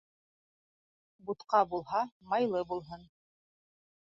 [1.27, 2.01] Бутҡа булһа,
[2.33, 3.05] майлы булһын